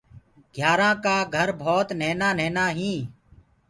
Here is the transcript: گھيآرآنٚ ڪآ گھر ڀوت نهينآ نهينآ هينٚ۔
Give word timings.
گھيآرآنٚ 0.55 1.01
ڪآ 1.03 1.17
گھر 1.35 1.47
ڀوت 1.61 1.87
نهينآ 1.99 2.29
نهينآ 2.37 2.65
هينٚ۔ 2.77 3.03